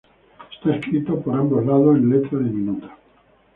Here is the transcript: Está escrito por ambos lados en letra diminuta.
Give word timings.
Está 0.51 0.77
escrito 0.77 1.19
por 1.21 1.35
ambos 1.35 1.63
lados 1.63 1.95
en 1.95 2.09
letra 2.09 2.39
diminuta. 2.39 2.97